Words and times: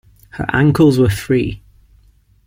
Her 0.31 0.47
ankles 0.51 0.97
were 0.97 1.11
free. 1.11 1.61